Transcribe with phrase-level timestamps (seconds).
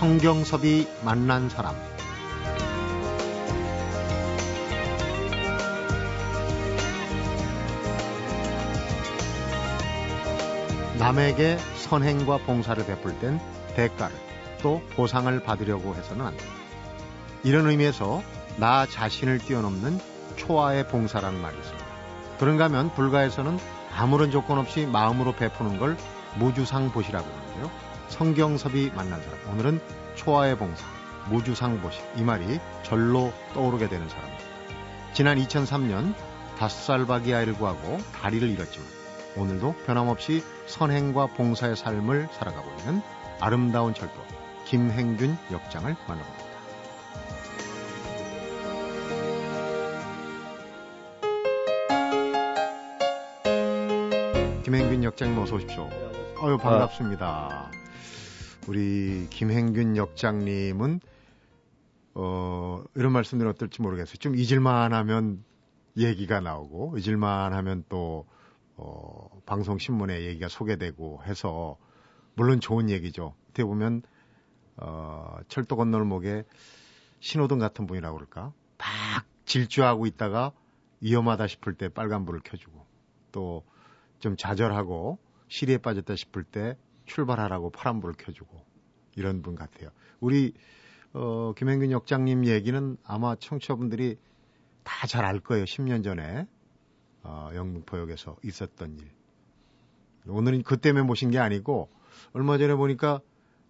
[0.00, 1.76] 성경섭이 만난 사람
[10.98, 13.38] 남에게 선행과 봉사를 베풀 땐
[13.76, 14.16] 대가를
[14.62, 16.54] 또 보상을 받으려고 해서는 안 된다.
[17.44, 18.22] 이런 의미에서
[18.56, 20.00] 나 자신을 뛰어넘는
[20.36, 21.86] 초아의 봉사라는 말이 있습니다.
[22.38, 23.58] 그런가 하면 불가에서는
[23.94, 25.98] 아무런 조건 없이 마음으로 베푸는 걸
[26.38, 27.89] 무주상 보시라고 하는데요.
[28.10, 29.38] 성경섭이 만난 사람.
[29.50, 29.80] 오늘은
[30.16, 30.84] 초아의 봉사,
[31.30, 32.00] 무주상보시.
[32.16, 34.44] 이 말이 절로 떠오르게 되는 사람입니다.
[35.14, 36.14] 지난 2003년
[36.58, 38.86] 다섯 살 박이 아이를 구하고 다리를 잃었지만
[39.36, 43.00] 오늘도 변함없이 선행과 봉사의 삶을 살아가고 있는
[43.40, 44.14] 아름다운 철도
[44.66, 46.50] 김행균 역장을 만나봅니다.
[54.62, 55.88] 김행균 역장님 어서 오십시오.
[56.42, 57.70] 어유 반갑습니다.
[58.68, 61.00] 우리 김행균 역장님은
[62.14, 64.16] 어, 이런 말씀드리 어떨지 모르겠어요.
[64.16, 65.44] 좀 잊을만 하면
[65.96, 68.26] 얘기가 나오고 잊을만 하면 또
[68.76, 71.76] 어, 방송 신문에 얘기가 소개되고 해서
[72.34, 73.34] 물론 좋은 얘기죠.
[73.44, 74.02] 어떻게 보면
[74.76, 76.44] 어, 철도 건널목에
[77.20, 78.52] 신호등 같은 분이라고 그럴까?
[78.78, 80.52] 막 질주하고 있다가
[81.00, 82.86] 위험하다 싶을 때 빨간불을 켜주고
[83.32, 83.64] 또
[84.20, 86.76] 좀 좌절하고 시리에 빠졌다 싶을 때
[87.10, 88.64] 출발하라고 파란불을 켜주고
[89.16, 89.90] 이런 분 같아요.
[90.20, 90.54] 우리
[91.12, 94.16] 어, 김행균 역장님 얘기는 아마 청취자분들이
[94.84, 95.64] 다 잘 알 거예요.
[95.64, 96.46] 10년 전에
[97.22, 99.10] 어, 영등포역에서 있었던 일.
[100.26, 101.90] 오늘은 그 때문에 모신 게 아니고
[102.32, 103.20] 얼마 전에 보니까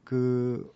[0.05, 0.71] 그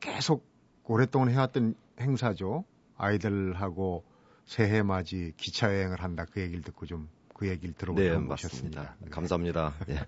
[0.00, 0.46] 계속
[0.84, 2.64] 오랫동안 해왔던 행사죠.
[2.96, 4.04] 아이들하고
[4.44, 7.08] 새해 맞이 기차 여행을 한다 그 얘기를 듣고 좀
[7.42, 8.94] 그 얘기를 들어보고 네, 오셨습니다.
[9.00, 9.10] 네.
[9.10, 9.74] 감사합니다.
[9.88, 10.06] 예.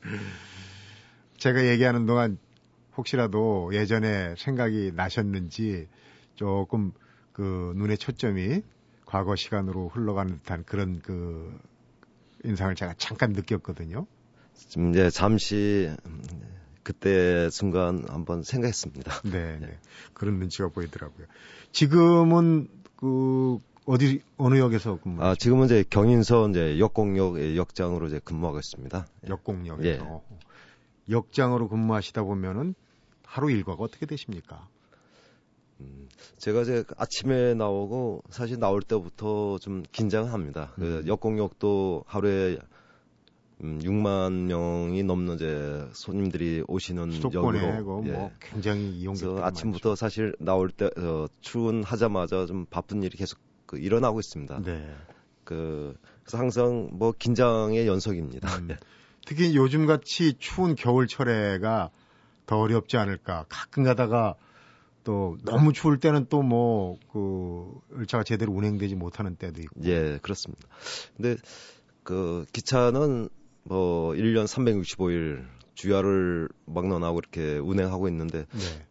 [1.42, 2.38] 제가 얘기하는 동안
[2.96, 5.88] 혹시라도 예전에 생각이 나셨는지
[6.36, 6.92] 조금
[7.32, 8.62] 그 눈의 초점이
[9.06, 11.52] 과거 시간으로 흘러가는 듯한 그런 그
[12.44, 14.06] 인상을 제가 잠깐 느꼈거든요.
[14.54, 15.90] 지금 이제 잠시
[16.84, 19.22] 그때 순간 한번 생각했습니다.
[19.24, 19.78] 네, 네.
[20.12, 21.26] 그런 눈치가 보이더라고요.
[21.72, 25.20] 지금은 그 어디 어느 역에서 근무?
[25.24, 29.08] 아 지금은 이제 경인선 이제 역공역 역장으로 이제 근무하고 있습니다.
[29.28, 30.51] 역공역에서 예.
[31.12, 32.74] 역장으로 근무하시다 보면은
[33.24, 34.68] 하루 일과가 어떻게 되십니까?
[35.80, 40.72] 음, 제가 이제 아침에 나오고 사실 나올 때부터 좀 긴장합니다.
[40.74, 41.06] 그 음.
[41.06, 42.58] 역공역도 하루에
[43.62, 48.12] 음, 6만 명이 넘는 이제 손님들이 오시는 수도권에 역으로 그 예.
[48.12, 54.18] 뭐 굉장히 그래서 아침부터 사실 나올 때 어, 출근하자마자 좀 바쁜 일이 계속 그 일어나고
[54.18, 54.54] 있습니다.
[54.54, 54.70] 많죠.
[54.70, 54.94] 네.
[55.44, 58.48] 그 그래서 항상 뭐 긴장의 연속입니다.
[58.58, 58.68] 음.
[59.26, 61.90] 특히 요즘 같이 추운 겨울철에가
[62.46, 63.46] 더 어렵지 않을까.
[63.48, 64.34] 가끔 가다가
[65.04, 69.80] 또 너무 추울 때는 또 뭐 그 열차가 제대로 운행되지 못하는 때도 있고.
[69.84, 70.66] 예, 그렇습니다.
[71.16, 71.36] 근데
[72.02, 73.28] 그 기차는
[73.64, 75.44] 뭐 1년 365일
[75.74, 78.86] 주야를 막론하고 이렇게 운행하고 있는데 네.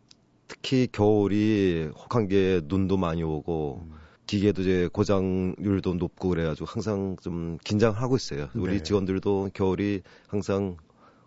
[0.48, 3.94] 특히 겨울이 혹한 게 눈도 많이 오고 음.
[4.25, 8.49] 기계도 이제 고장률도 높고 그래가지고 항상 좀 긴장하고 있어요.
[8.55, 8.83] 우리 네.
[8.83, 10.77] 직원들도 겨울이 항상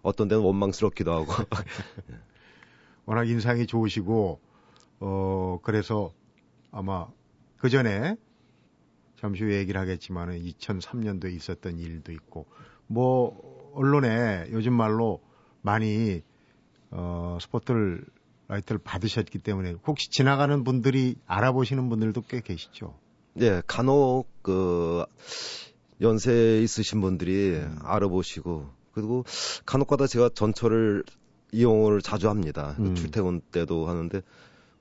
[0.03, 1.27] 어떤 데는 원망스럽기도 하고
[3.07, 4.41] 워낙 인상이 좋으시고
[5.01, 6.13] 어 그래서
[6.71, 7.07] 아마
[7.59, 8.17] 그 전에
[9.17, 12.47] 잠시 후에 얘기를 하겠지만은 2003년도에 있었던 일도 있고
[12.87, 15.21] 뭐 언론에 요즘 말로
[15.63, 16.23] 많이
[16.91, 18.05] 어 스포트를
[18.55, 22.95] 라이트를 받으셨기 때문에 혹시 지나가는 분들이 알아보시는 분들도 꽤 계시죠.
[23.41, 25.05] 예, 간혹 그
[26.01, 27.79] 연세 있으신 분들이 음.
[27.83, 29.25] 알아보시고 그리고
[29.67, 31.05] 간혹가다 제가 전철을
[31.53, 32.77] 이용을 자주 합니다.
[32.79, 32.95] 음.
[32.95, 34.23] 출퇴근 때도 하는데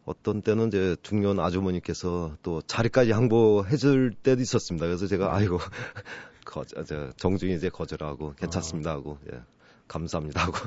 [0.05, 4.85] 어떤 때는 이제 중년 아주머니께서 또 자리까지 양보해 줄 때도 있었습니다.
[4.85, 5.59] 그래서 제가 아이고
[6.45, 9.39] 거, 저, 정중히 이제 거절하고 괜찮습니다 하고 예,
[9.87, 10.57] 감사합니다 하고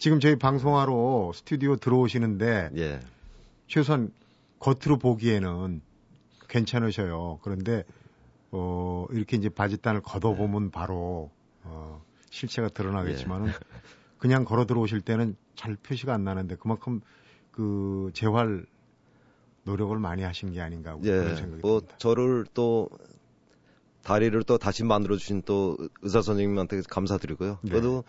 [0.00, 3.00] 지금 저희 방송하러 스튜디오 들어오시는데 예.
[3.68, 4.10] 최소한
[4.58, 5.82] 겉으로 보기에는
[6.48, 7.38] 괜찮으셔요.
[7.42, 7.84] 그런데
[8.50, 11.30] 어 이렇게 이제 바짓단을 걷어보면 바로
[11.64, 13.52] 어 실체가 드러나겠지만은
[14.16, 17.02] 그냥 걸어 들어오실 때는 잘 표시가 안 나는데 그만큼
[17.50, 18.64] 그 재활
[19.64, 21.98] 노력을 많이 하신 게 아닌가 하고 그런 예, 생각이 뭐 듭니다.
[21.98, 22.88] 저를 또
[24.02, 27.58] 다리를 또 다시 만들어 주신 또 의사 선생님한테 감사드리고요.
[27.60, 27.70] 네.
[27.70, 28.02] 그래도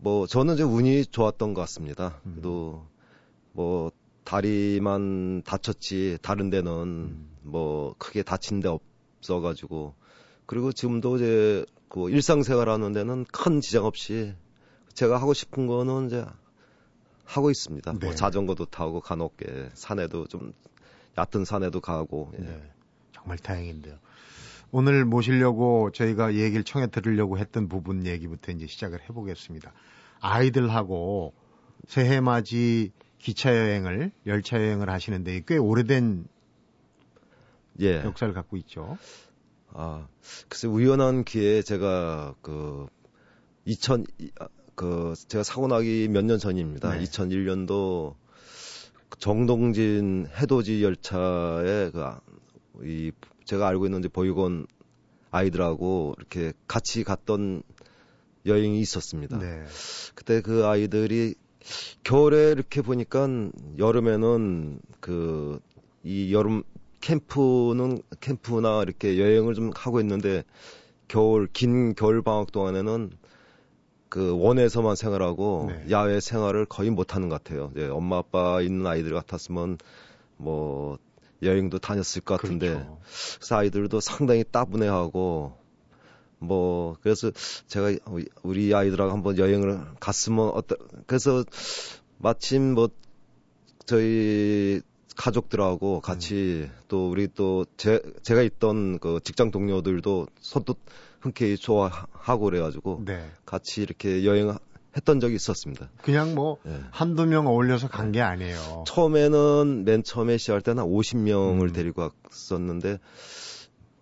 [0.00, 2.20] 뭐 저는 이제 운이 좋았던 것 같습니다.
[2.24, 2.32] 음.
[2.32, 2.86] 그래도
[3.52, 3.92] 뭐
[4.24, 7.30] 다리만 다쳤지 다른 데는 음.
[7.42, 9.94] 뭐 크게 다친 데 없어가지고
[10.46, 14.34] 그리고 지금도 이제 그 일상생활 하는 데는 큰 지장 없이
[14.94, 16.24] 제가 하고 싶은 거는 이제
[17.24, 17.92] 하고 있습니다.
[17.92, 18.06] 뭐 네.
[18.06, 20.52] 뭐 자전거도 타고 간혹게 산에도 좀
[21.18, 22.32] 얕은 산에도 가고.
[22.38, 22.42] 예.
[22.42, 22.62] 네.
[23.12, 23.98] 정말 다행인데요.
[24.72, 29.72] 오늘 모시려고 저희가 얘기를 청해 들으려고 했던 부분 얘기부터 이제 시작을 해보겠습니다.
[30.20, 31.34] 아이들하고
[31.88, 36.26] 새해 맞이 기차 여행을 열차 여행을 하시는데 꽤 오래된
[37.80, 37.96] 예.
[38.04, 38.96] 역사를 갖고 있죠.
[39.72, 40.06] 아,
[40.48, 42.86] 글쎄 우연한 기회에 제가 그
[43.64, 44.04] 2000,
[44.38, 46.94] 아, 그 제가 사고 나기 몇 년 전입니다.
[46.96, 47.04] 네.
[47.04, 48.14] 2001년도
[49.18, 52.30] 정동진 해돋이 열차에 그
[52.82, 53.12] 이
[53.50, 54.66] 제가 알고 있는 이제 보육원
[55.30, 57.62] 아이들하고 이렇게 같이 갔던
[58.46, 59.38] 여행이 있었습니다.
[59.38, 59.64] 네.
[60.14, 61.34] 그때 그 아이들이
[62.02, 63.28] 겨울에 이렇게 보니까
[63.78, 65.60] 여름에는 그
[66.02, 66.62] 이 여름
[67.00, 70.44] 캠프는 캠프나 이렇게 여행을 좀 하고 있는데
[71.08, 73.10] 겨울 긴 겨울 방학 동안에는
[74.08, 75.86] 그 원에서만 생활하고 네.
[75.90, 77.70] 야외 생활을 거의 못 하는 것 같아요.
[77.72, 79.78] 이제 엄마 아빠 있는 아이들 같았으면
[80.36, 80.98] 뭐
[81.42, 83.00] 여행도 다녔을 것 같은데 그렇죠.
[83.36, 85.52] 그래서 아이들도 상당히 따분해하고
[86.38, 87.30] 뭐 그래서
[87.66, 87.92] 제가
[88.42, 90.76] 우리 아이들하고 한번 여행을 갔으면 어떠
[91.06, 91.44] 그래서
[92.18, 92.88] 마침 뭐
[93.86, 94.80] 저희
[95.16, 96.72] 가족들하고 같이 음.
[96.88, 100.78] 또 우리 또 제, 제가 있던 그 직장 동료들도 선뜻
[101.20, 103.30] 흔쾌히 좋아하고 그래가지고 네.
[103.44, 104.56] 같이 이렇게 여행
[104.96, 105.88] 했던 적이 있었습니다.
[106.02, 106.80] 그냥 뭐 네.
[106.90, 108.84] 한두 명 어울려서 간 게 아니에요.
[108.86, 111.72] 처음에는 맨 처음에 시작할 때는 한 50명을 음.
[111.72, 112.98] 데리고 갔었는데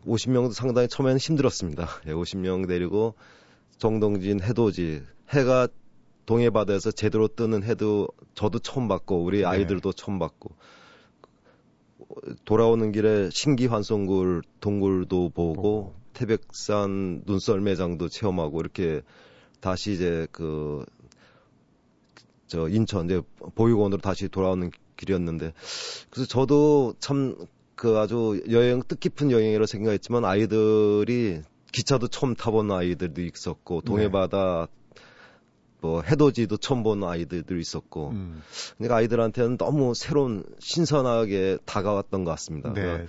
[0.06, 1.88] 50명도 상당히 처음에는 힘들었습니다.
[2.06, 3.14] 예, 50명 데리고
[3.76, 5.68] 정동진 해돋이 해가
[6.24, 9.44] 동해 바다에서 제대로 뜨는 해도 저도 처음 봤고 우리 네.
[9.44, 9.96] 아이들도 네.
[9.96, 10.50] 처음 봤고
[12.44, 16.00] 돌아오는 길에 신기환송굴 동굴도 보고 어.
[16.14, 19.02] 태백산 눈썰매장도 체험하고 이렇게
[19.60, 20.84] 다시 이제 그
[22.46, 23.20] 저 인천 이제
[23.56, 25.52] 보육원으로 다시 돌아오는 길이었는데
[26.10, 27.36] 그래서 저도 참
[27.78, 35.02] 그 아주 여행 뜻깊은 여행이라고 생각했지만 아이들이 기차도 처음 타본 아이들도 있었고 동해바다 네.
[35.80, 38.42] 뭐 해돋이도 처음 본 아이들도 있었고 음.
[38.76, 42.72] 그러니까 아이들한테는 너무 새로운 신선하게 다가왔던 것 같습니다.
[42.72, 43.06] 네.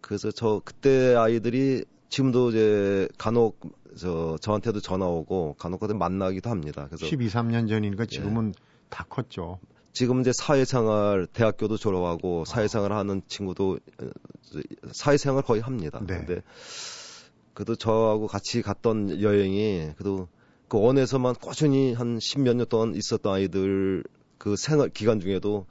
[0.00, 3.58] 그래서 저 그때 아이들이 지금도 이제 간혹
[3.96, 6.86] 저 저한테도 전화 오고 간혹 가다 만나기도 합니다.
[6.88, 8.52] 그래서 12, 3년 전이니까 지금은 예.
[8.88, 9.58] 다 컸죠.
[9.92, 12.44] 지금 이제 사회생활 대학교도 졸업하고 아.
[12.44, 14.10] 사회생활 하는 친구도 어,
[14.92, 16.00] 사회생활 거의 합니다.
[16.00, 16.18] 네.
[16.18, 16.42] 근데
[17.54, 20.28] 그래도 저하고 같이 갔던 여행이 그래도
[20.68, 24.02] 그 원에서만 꾸준히 한 십몇 년 동안 있었던 아이들
[24.38, 25.66] 그 생활 기간 중에도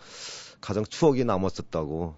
[0.62, 2.16] 가장 추억이 남았었다고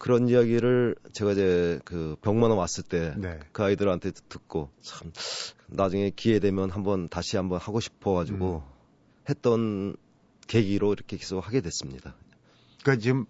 [0.00, 3.38] 그런 이야기를 제가 이제 그 병만원 왔을 때그 네.
[3.52, 5.12] 그 아이들한테 듣고 참
[5.66, 9.28] 나중에 기회 되면 한번 다시 한번 하고 싶어 가지고 음.
[9.28, 9.96] 했던
[10.46, 12.14] 계기로 이렇게 계속 하게 됐습니다.
[12.82, 13.26] 그러니까 지금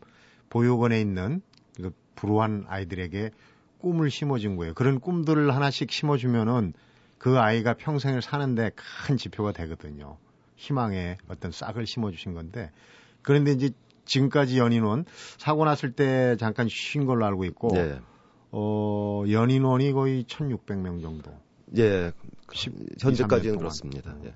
[0.49, 1.43] 보육원에 있는
[1.76, 3.32] 그 불우한 아이들에게
[3.78, 4.73] 꿈을 심어준 거예요.
[4.75, 6.73] 그런 꿈들을 하나씩 심어주면은
[7.19, 10.19] 그 아이가 평생을 사는데 큰 지표가 되거든요.
[10.55, 12.70] 희망의 어떤 싹을 심어주신 건데
[13.23, 13.70] 그런데 이제
[14.11, 15.05] 지금까지 연인원
[15.39, 18.00] 사고 났을 때 잠깐 쉰 걸로 알고 있고 네.
[18.50, 21.33] 어 연인원이 거의 1,600명 정도.
[21.79, 22.12] 예.
[22.52, 24.17] 10, 현재까지는 그렇습니다.
[24.25, 24.35] 예.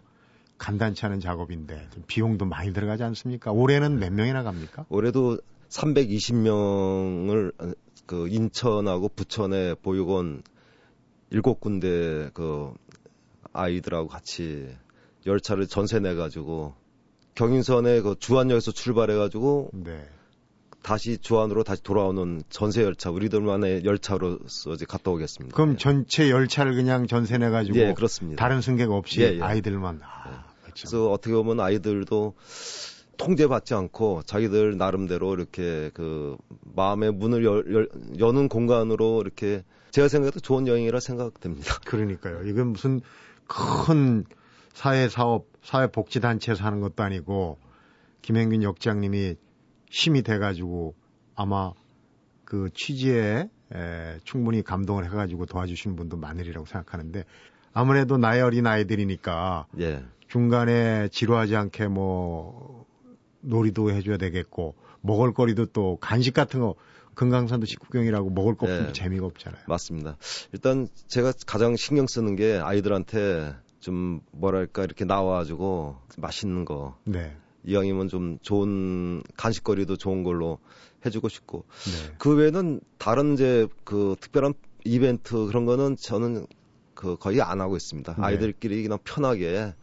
[0.57, 3.50] 간단치 않은 작업인데 비용도 많이 들어가지 않습니까?
[3.50, 4.87] 올해는 몇 명이나 갑니까?
[4.88, 5.38] 올해도
[5.69, 7.75] 320명을
[8.07, 10.45] 그 인천하고 부천의 보육원
[11.31, 12.73] 일곱 군데 그
[13.52, 14.69] 아이들하고 같이
[15.26, 16.75] 열차를 전세 내 가지고
[17.35, 20.07] 경인선에 그 주안역에서 출발해 가지고 네.
[20.83, 25.55] 다시 주안으로 다시 돌아오는 전세 열차 우리들만의 열차로서 이제 갔다 오겠습니다.
[25.57, 25.76] 그럼 예.
[25.79, 28.38] 전체 열차를 그냥 전세 내 가지고 예, 그렇습니다.
[28.38, 29.41] 다른 승객 없이 예, 예.
[29.41, 30.62] 아이들만 아, 예.
[30.62, 30.88] 그렇죠.
[30.88, 32.35] 그래서 어떻게 보면 아이들도
[33.17, 36.37] 통제받지 않고 자기들 나름대로 이렇게 그
[36.75, 37.88] 마음의 문을 열, 열,
[38.19, 41.79] 여는 공간으로 이렇게 제가 생각해도 좋은 여행이라 생각됩니다.
[41.87, 42.43] 그러니까요.
[42.47, 43.00] 이건 무슨
[43.47, 44.25] 큰
[44.75, 47.59] 사회사업, 사회복지단체에서 하는 것도 아니고
[48.23, 49.37] 김행균 역장님이
[49.88, 50.95] 힘이 돼가지고
[51.35, 51.73] 아마
[52.45, 57.25] 그 취지에 에, 충분히 감동을 해가지고 도와주시는 분도 많으리라고 생각하는데
[57.73, 60.04] 아무래도 나이 어린 아이들이니까 예.
[60.28, 62.87] 중간에 지루하지 않게 뭐
[63.40, 66.75] 놀이도 해줘야 되겠고 먹을거리도 또 간식 같은 거
[67.14, 68.93] 금강산도 식구경이라고 먹을 거 없으면 네.
[68.93, 69.62] 재미가 없잖아요.
[69.69, 70.16] 맞습니다.
[70.52, 73.54] 일단 제가 가장 신경 쓰는 게 아이들한테
[73.85, 76.97] 좀 뭐랄까 이렇게 나와가지고 맛있는 거.
[77.05, 77.37] 네.
[77.64, 80.59] 이왕이면 좀 좋은 간식거리도 좋은 걸로
[81.05, 82.14] 해주고 싶고 네.
[82.17, 86.47] 그 외에는 다른 이제 그 특별한 이벤트 그런 거는 저는
[86.95, 88.14] 그 거의 안 하고 있습니다.
[88.14, 88.23] 네.
[88.23, 89.75] 아이들끼리 그냥 편하게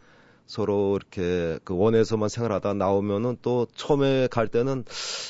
[0.52, 4.84] 서로 이렇게 그 원에서만 생활하다 나오면은 또 처음에 갈 때는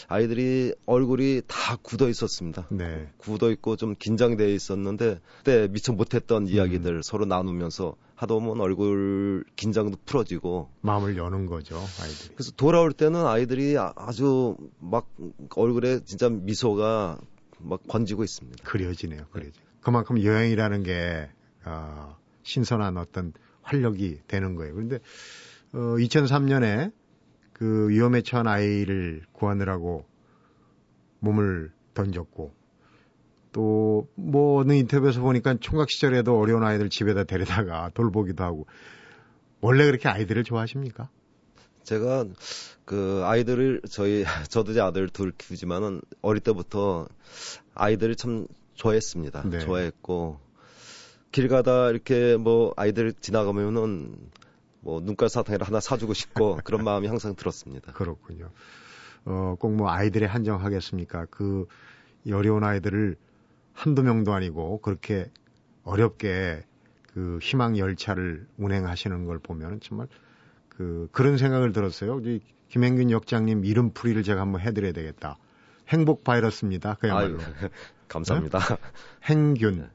[0.08, 2.66] 아이들이 얼굴이 다 굳어 있었습니다.
[2.70, 3.08] 네.
[3.18, 7.02] 굳어 있고 좀 긴장돼 있었는데 그때 미처 못했던 이야기들 음.
[7.02, 12.34] 서로 나누면서 하다 보면 얼굴 긴장도 풀어지고 마음을 여는 거죠 아이들이.
[12.34, 15.06] 그래서 돌아올 때는 아이들이 아, 아주 막
[15.54, 17.20] 얼굴에 진짜 미소가
[17.60, 18.64] 막 번지고 있습니다.
[18.64, 19.52] 그려지네요, 그려지.
[19.82, 21.30] 그만큼 여행이라는 게
[21.64, 24.74] 어, 신선한 어떤 활력이 되는 거예요.
[24.74, 24.98] 그런데
[25.72, 26.92] 어, 2003년에
[27.52, 30.04] 그 위험에 처한 아이를 구하느라고
[31.20, 32.52] 몸을 던졌고
[33.52, 38.66] 또뭐 어느 인터뷰에서 보니까 총각 시절에도 어려운 아이들 집에다 데려다가 돌보기도 하고
[39.60, 41.08] 원래 그렇게 아이들을 좋아하십니까?
[41.84, 42.26] 제가
[42.84, 47.06] 그 아이들을 저희 저도 제 아들 둘 키우지만은 어릴 때부터
[47.74, 49.48] 아이들을 참 좋아했습니다.
[49.48, 49.58] 네.
[49.60, 50.40] 좋아했고
[51.32, 54.16] 길 가다 이렇게 뭐 아이들 지나가면은
[54.80, 57.92] 뭐 눈깔 사탕이라 하나 사주고 싶고 그런 마음이 항상 들었습니다.
[57.92, 58.50] 그렇군요.
[59.24, 61.26] 어, 꼭 뭐 아이들의 한정하겠습니까?
[61.30, 61.66] 그
[62.32, 63.16] 어려운 아이들을
[63.72, 65.30] 한두 명도 아니고 그렇게
[65.84, 66.64] 어렵게
[67.12, 70.08] 그 희망 열차를 운행하시는 걸 보면 정말
[70.68, 72.20] 그 그런 생각을 들었어요.
[72.24, 75.38] 이 김행균 역장님 이름풀이를 제가 한번 해드려야 되겠다.
[75.88, 76.94] 행복 바이러스입니다.
[76.94, 77.38] 그야말로.
[77.38, 77.46] 아유,
[78.08, 78.58] 감사합니다.
[78.58, 78.76] 네?
[79.24, 79.90] 행균.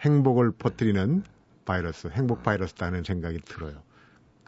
[0.00, 1.22] 행복을 퍼뜨리는
[1.64, 3.82] 바이러스, 행복 바이러스다는 생각이 들어요.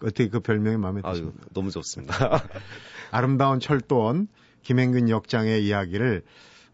[0.02, 1.38] 어떻게 그 별명이 마음에 드십니까?
[1.40, 2.14] 아유, 너무 좋습니다.
[3.11, 4.28] 아름다운 철도원
[4.62, 6.23] 김행균 역장의 이야기를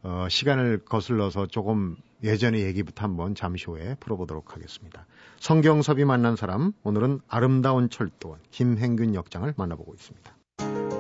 [0.03, 5.07] 어, 시간을 거슬러서 조금 예전의 얘기부터 한번 잠시 후에 풀어보도록 하겠습니다.
[5.41, 10.98] 성경섭이 만난 사람, 오늘은 아름다운 철도원 김행균 역장을 만나보고 있습니다.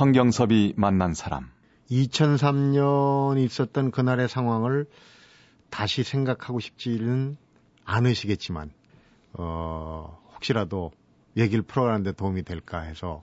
[0.00, 1.50] 성경섭이 만난 사람.
[1.90, 4.86] 2003년 있었던 그날의 상황을
[5.68, 7.36] 다시 생각하고 싶지는
[7.84, 8.72] 않으시겠지만,
[9.34, 10.90] 어, 혹시라도
[11.36, 13.22] 얘기를 풀어가는데 도움이 될까 해서,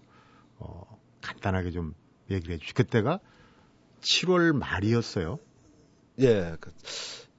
[0.59, 0.83] 어,
[1.21, 1.95] 간단하게 좀
[2.29, 2.75] 얘기를 해주시.
[2.75, 3.21] 그때가
[4.01, 5.39] 7월 말이었어요.
[6.19, 6.71] 예, 그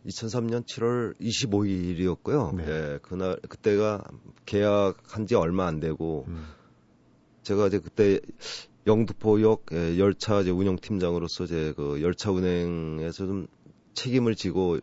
[0.05, 2.57] 2003년 7월 25일이었고요.
[2.57, 2.65] 네.
[2.67, 4.03] 예, 그날 그때가
[4.47, 6.45] 계약한 지 얼마 안 되고 음.
[7.45, 8.19] 제가 이제 그때
[8.89, 13.47] 영등포역 예, 열차 이제 운영팀장으로서 이제 그 열차 운행에서 좀
[13.95, 14.79] 책임을 지고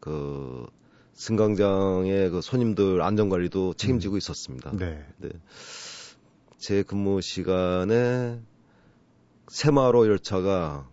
[0.00, 0.66] 그
[1.14, 4.18] 승강장의 그 손님들 안전 관리도 책임지고 음.
[4.18, 4.72] 있었습니다.
[4.76, 5.06] 네.
[5.18, 5.30] 네.
[6.58, 8.40] 제 근무 시간에
[9.48, 10.88] 새마로 열차가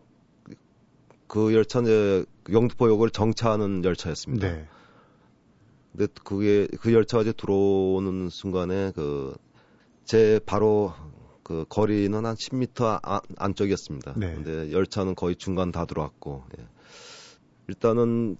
[1.28, 4.48] 그 열차는 영등포역을 정차하는 열차였습니다.
[4.48, 4.68] 네.
[5.92, 9.36] 근데 그게 그 열차가 이제 들어오는 순간에 그
[10.12, 10.94] 제 바로
[11.52, 14.14] 그 거리는 한 10m 안, 안쪽이었습니다.
[14.16, 14.36] 네.
[14.36, 16.66] 근데 열차는 거의 중간 다 들어왔고 예.
[17.68, 18.38] 일단은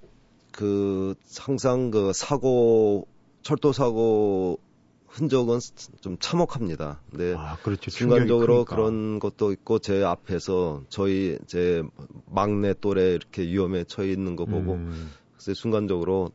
[0.54, 3.08] 그 항상 그 사고
[3.42, 4.60] 철도 사고
[5.08, 5.60] 흔적은
[6.00, 7.02] 좀 참혹합니다.
[7.10, 7.92] 근데 아, 그렇죠.
[7.92, 11.84] 순간적으로 그런 것도 있고 제 앞에서 저희 제
[12.28, 15.12] 막내 또래 이렇게 위험에 처해 있는 거 보고 음.
[15.34, 16.32] 그래서 순간적으로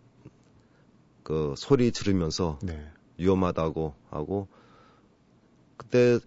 [1.23, 2.87] 그 소리 지르면서 네.
[3.16, 4.49] 위험하다고 하고
[5.76, 6.18] 그때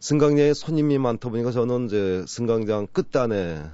[0.00, 3.64] 승강장에 손님이 많다 보니까 저는 이제 승강장 끝단에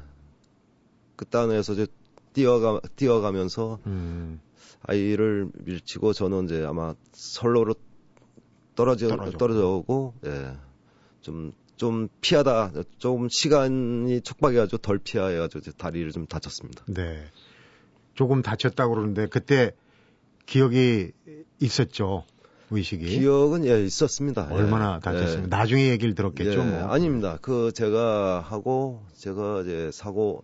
[1.16, 1.86] 끝단에서 이제
[2.32, 4.40] 뛰어가 뛰어가면서 음.
[4.82, 7.74] 아이를 밀치고 저는 이제 아마 선로로
[8.74, 10.56] 떨어져 떨어져고 예.
[11.20, 16.84] 좀좀 피하다 좀 시간이 촉박해가지고 덜 피해가지고 이제 다리를 좀 다쳤습니다.
[16.88, 17.24] 네.
[18.14, 19.72] 조금 다쳤다고 그러는데 그때
[20.46, 21.12] 기억이
[21.60, 22.24] 있었죠.
[22.70, 24.48] 의식이 기억은 예 있었습니다.
[24.50, 25.00] 얼마나 예.
[25.00, 25.42] 다쳤습니까?
[25.42, 25.46] 예.
[25.46, 26.60] 나중에 얘기를 들었겠죠.
[26.60, 26.64] 예.
[26.64, 26.92] 뭐.
[26.92, 27.38] 아닙니다.
[27.40, 30.42] 그 제가 하고 제가 이제 사고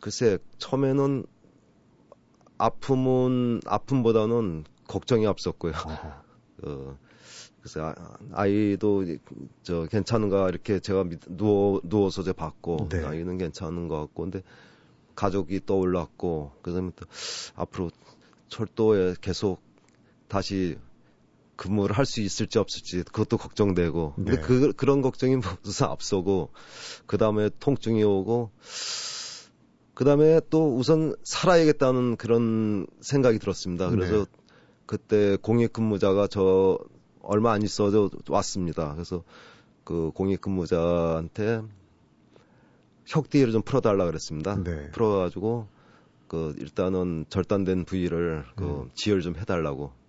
[0.00, 1.24] 글쎄 처음에는
[2.58, 5.72] 아픔은 아픔보다는 걱정이 앞섰고요.
[6.64, 6.98] 어,
[7.60, 7.94] 그래서 아,
[8.32, 9.04] 아이도
[9.62, 13.04] 저 괜찮은가 이렇게 제가 누워 누워서 제 봤고 네.
[13.04, 14.42] 아이는 괜찮은 것 같고 근데
[15.14, 17.06] 가족이 떠올랐고 그다음에 또
[17.54, 17.90] 앞으로
[18.48, 19.60] 철도에 계속
[20.28, 20.78] 다시
[21.60, 24.40] 근무를 할 수 있을지 없을지 그것도 걱정되고 근데 네.
[24.40, 26.48] 그 그런 걱정이 우선 앞서고
[27.06, 28.50] 그 다음에 통증이 오고
[29.92, 33.90] 그 다음에 또 우선 살아야겠다는 그런 생각이 들었습니다.
[33.90, 34.24] 그래서 네.
[34.86, 36.78] 그때 공익근무자가 저
[37.20, 38.94] 얼마 안 있어도 왔습니다.
[38.94, 39.22] 그래서
[39.84, 41.60] 그 공익근무자한테
[43.04, 44.56] 혁띠를 좀 풀어달라 그랬습니다.
[44.64, 44.90] 네.
[44.92, 45.68] 풀어가지고
[46.26, 48.90] 그 일단은 절단된 부위를 그 음.
[48.94, 49.99] 지혈 좀 해달라고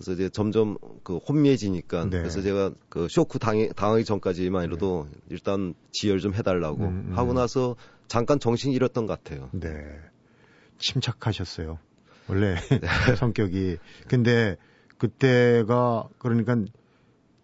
[0.00, 2.18] 그래서 이제 점점 그 혼미해지니까 네.
[2.18, 5.18] 그래서 제가 그 쇼크 당해, 당하기 전까지만 해도 네.
[5.28, 7.18] 일단 지혈 좀 해달라고 음, 음.
[7.18, 7.76] 하고 나서
[8.08, 9.50] 잠깐 정신이 잃었던 것 같아요.
[9.52, 9.68] 네.
[10.78, 11.78] 침착하셨어요.
[12.28, 12.80] 원래 네.
[13.18, 13.76] 성격이.
[14.08, 14.56] 근데
[14.96, 16.56] 그때가 그러니까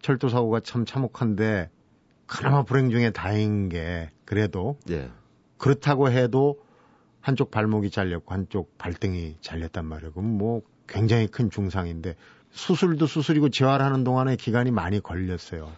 [0.01, 1.69] 철도 사고가 참 참혹한데
[2.25, 5.11] 그나마 불행 중에 다행인 게 그래도 예.
[5.59, 6.59] 그렇다고 해도
[7.21, 10.11] 한쪽 발목이 잘렸고 한쪽 발등이 잘렸단 말이에요.
[10.13, 12.15] 그럼 뭐 굉장히 큰 중상인데
[12.57, 15.71] 수술도 수술이고 재활하는 동안에 기간이 많이 걸렸어요.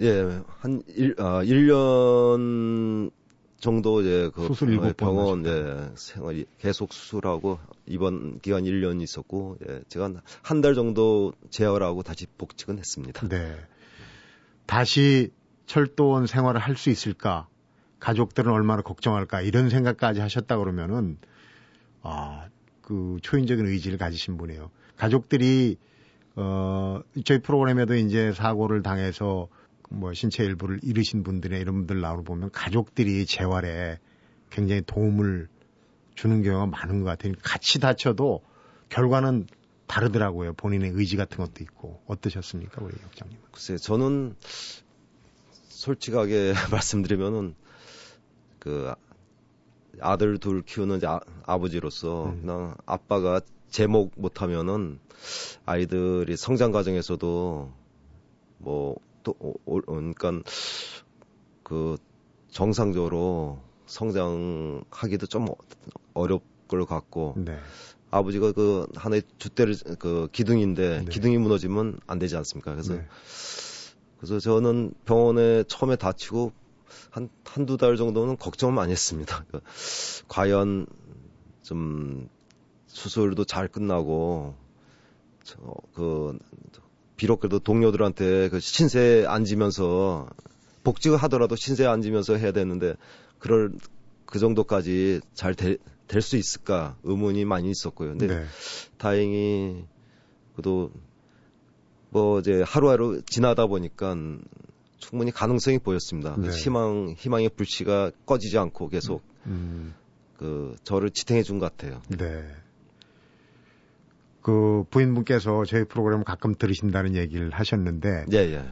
[0.00, 3.10] 예, 한 1, 아, 1년
[3.58, 9.80] 정도 이제 그 수술 어, 병원 예, 생활 계속 수술하고 입원 기간 1년 있었고 예,
[9.88, 10.12] 제가
[10.42, 13.26] 한 달 정도 재활하고 다시 복직은 했습니다.
[13.28, 13.56] 네.
[14.66, 15.30] 다시
[15.64, 17.48] 철도원 생활을 할 수 있을까?
[17.98, 19.40] 가족들은 얼마나 걱정할까?
[19.40, 21.16] 이런 생각까지 하셨다 그러면은
[22.02, 22.48] 아,
[22.82, 24.70] 그 초인적인 의지를 가지신 분이에요.
[24.96, 25.76] 가족들이
[26.36, 29.48] 어 저희 프로그램에도 이제 사고를 당해서
[29.88, 33.98] 뭐 신체 일부를 잃으신 분들의 이런 분들 나오고 보면 가족들이 재활에
[34.50, 35.48] 굉장히 도움을
[36.14, 37.34] 주는 경우가 많은 것 같아요.
[37.42, 38.42] 같이 다쳐도
[38.88, 39.46] 결과는
[39.86, 40.54] 다르더라고요.
[40.54, 43.38] 본인의 의지 같은 것도 있고 어떠셨습니까, 우리 역장님?
[43.52, 44.34] 글쎄, 저는
[45.68, 47.54] 솔직하게 말씀드리면은
[48.58, 48.92] 그
[50.00, 52.40] 아들 둘 키우는 아, 버지로서 음.
[52.40, 53.40] 그냥 아빠가
[53.76, 54.98] 제목 못하면은
[55.66, 57.70] 아이들이 성장 과정에서도
[58.56, 60.32] 뭐또 어, 그러니까
[61.62, 61.98] 그
[62.48, 65.48] 정상적으로 성장하기도 좀
[66.14, 67.58] 어렵 걸 같고 네.
[68.10, 71.10] 아버지가 그 하나의 주대를 그 기둥인데 네.
[71.10, 72.72] 기둥이 무너지면 안 되지 않습니까?
[72.72, 73.06] 그래서 네.
[74.16, 76.50] 그래서 저는 병원에 처음에 다치고
[77.10, 79.44] 한 한두 달 정도는 걱정을 많이 했습니다.
[79.52, 79.60] 그
[80.28, 80.86] 과연
[81.60, 82.30] 좀
[82.96, 84.54] 수술도 잘 끝나고
[85.44, 86.38] 저그
[87.16, 90.28] 비록 그래도 동료들한테 그 신세 앉으면서
[90.82, 92.94] 복직을 하더라도 신세 앉으면서 해야 되는데
[93.38, 93.72] 그럴
[94.24, 95.78] 그 정도까지 잘 될
[96.22, 98.10] 수 있을까 의문이 많이 있었고요.
[98.10, 98.44] 근데 네.
[98.96, 99.84] 다행히
[100.54, 100.92] 그래도
[102.10, 104.14] 뭐 이제 하루하루 지나다 보니까
[104.98, 106.36] 충분히 가능성이 보였습니다.
[106.38, 106.48] 네.
[106.50, 109.94] 희망 희망의 불씨가 꺼지지 않고 계속 음.
[110.38, 112.00] 그 저를 지탱해 준 것 같아요.
[112.08, 112.44] 네.
[114.46, 118.64] 그 부인분께서 저희 프로그램 가끔 들으신다는 얘기를 하셨는데 예, 예.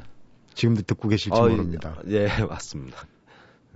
[0.54, 2.00] 지금도 듣고 계실지 어, 모릅니다.
[2.06, 3.04] 예, 맞습니다.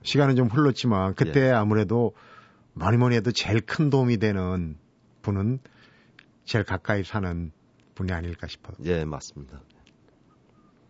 [0.05, 1.51] 시간은 좀 흘렀지만 그때 예.
[1.51, 2.15] 아무래도
[2.75, 4.79] 뭐니 뭐니 해도 제일 큰 도움이 되는
[5.23, 5.59] 분은
[6.45, 7.51] 제일 가까이 사는
[7.97, 8.77] 분이 아닐까 싶어요.
[8.85, 9.61] 예, 맞습니다.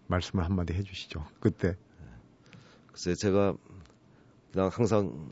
[0.08, 1.24] 말씀을 한마디 해주시죠.
[1.40, 1.74] 그때.
[2.88, 3.56] 글쎄, 제가
[4.52, 5.30] 그냥 항상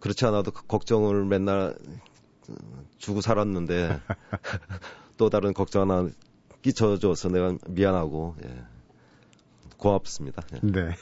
[0.00, 1.76] 그렇지 않아도 걱정을 맨날
[2.98, 4.00] 주고 살았는데
[5.16, 6.08] 또 다른 걱정 하나
[6.62, 8.64] 끼쳐줘서 내가 미안하고 예.
[9.76, 10.42] 고맙습니다.
[10.54, 10.60] 예.
[10.62, 10.96] 네.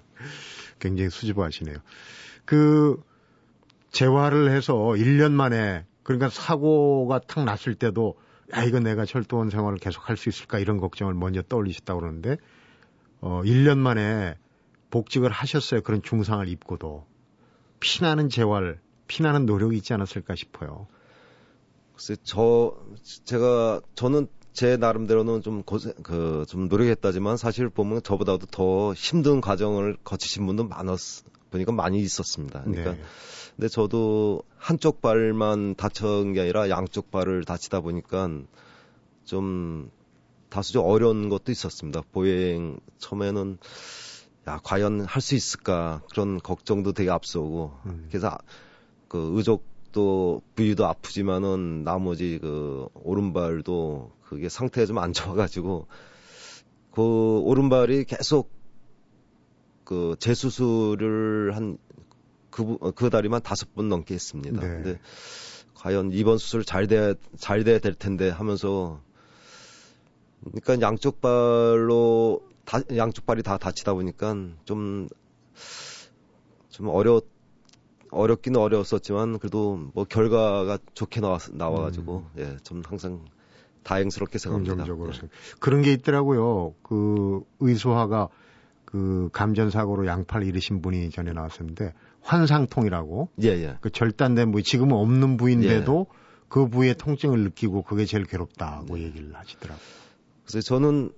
[0.78, 1.76] 굉장히 수줍어하시네요.
[2.44, 3.02] 그
[3.90, 8.18] 재활을 해서 1년 만에 그러니까 사고가 탁 났을 때도
[8.54, 12.36] 야 이거 내가 철도원 생활을 계속 할 수 있을까 이런 걱정을 먼저 떠올리셨다고 그러는데
[13.20, 14.36] 어 1년 만에
[14.90, 15.82] 복직을 하셨어요.
[15.82, 17.06] 그런 중상을 입고도
[17.80, 20.86] 피나는 재활, 피나는 노력이 있지 않았을까 싶어요.
[21.94, 22.76] 글쎄 저
[23.24, 29.96] 제가 저는 제 나름대로는 좀 고생 그 좀 노력했다지만 사실 보면 저보다도 더 힘든 과정을
[30.04, 32.62] 거치신 분도 많았 보니까 많이 있었습니다.
[32.62, 33.02] 그러니까 네.
[33.56, 38.30] 근데 저도 한쪽 발만 다친 게 아니라 양쪽 발을 다치다 보니까
[39.24, 39.90] 좀
[40.50, 42.02] 다소 좀 어려운 것도 있었습니다.
[42.12, 43.58] 보행 처음에는
[44.46, 48.06] 야 과연 할 수 있을까 그런 걱정도 되게 앞서고 음.
[48.08, 48.38] 그래서
[49.10, 55.88] 그 의족도 부위도 아프지만은 나머지 그 오른발도 그게 상태가 좀 안 좋아가지고
[56.92, 58.52] 그 오른발이 계속
[59.82, 61.76] 그 재수술을 한
[62.50, 64.60] 그, 그 다리만 다섯 번 넘게 했습니다.
[64.60, 64.68] 네.
[64.68, 65.00] 근데
[65.74, 69.00] 과연 이번 수술 잘 돼야, 잘 돼야 될 텐데 하면서
[70.44, 75.08] 그러니까 양쪽 발로 다, 양쪽 발이 다 다치다 보니까 좀,
[76.68, 77.20] 좀 어려,
[78.10, 82.40] 어렵기는 어려웠었지만 그래도 뭐 결과가 좋게 나와, 나와가지고 음.
[82.40, 83.24] 예, 좀 항상
[83.82, 84.74] 다행스럽게 생각합니다.
[84.74, 85.28] 긍정적으로 예.
[85.58, 86.74] 그런 게 있더라고요.
[86.82, 88.28] 그 의소화가
[88.84, 93.28] 그 감전 사고로 양팔 잃으신 분이 전에 나왔었는데 환상통이라고.
[93.42, 93.76] 예, 예.
[93.80, 96.20] 그 절단된 부위, 지금은 없는 부위인데도 예.
[96.48, 99.04] 그 부위의 통증을 느끼고 그게 제일 괴롭다고 네.
[99.04, 99.84] 얘기를 하시더라고요.
[100.44, 101.12] 그래서 저는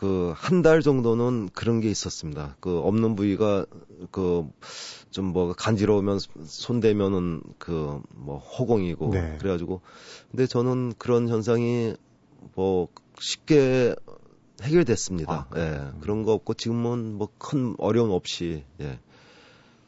[0.00, 2.56] 그 한 달 정도는 그런 게 있었습니다.
[2.60, 3.66] 그 없는 부위가
[4.10, 4.50] 그
[5.10, 9.36] 좀 뭐 간지러우면 손대면은 그 뭐 허공이고 네.
[9.38, 9.82] 그래가지고
[10.30, 11.94] 근데 저는 그런 현상이
[12.54, 13.94] 뭐 쉽게
[14.62, 15.48] 해결됐습니다.
[15.50, 15.80] 아, 예.
[16.00, 18.98] 그런 거 없고 지금은 뭐 큰 어려움 없이 예.